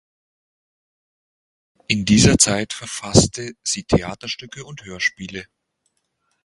[1.87, 5.45] In dieser Zeit verfasste sie Theaterstücke und Hörspiele.